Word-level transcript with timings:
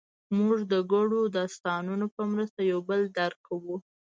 موږ 0.37 0.57
د 0.71 0.73
ګډو 0.91 1.21
داستانونو 1.37 2.05
په 2.15 2.21
مرسته 2.31 2.59
یو 2.71 2.79
بل 2.89 3.01
درک 3.17 3.39
کوو. 3.47 3.75